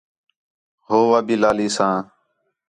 ہو 0.87 0.97
وا 1.09 1.19
بھی 1.25 1.35
لالیساں 1.41 1.95